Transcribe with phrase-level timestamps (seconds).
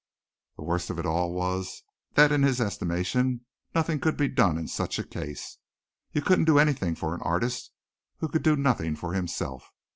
[0.57, 3.41] The worst of it all was that in his estimation
[3.75, 5.59] nothing could be done in such a case.
[6.11, 7.71] You couldn't do anything for an artist
[8.17, 9.71] who could do nothing for himself.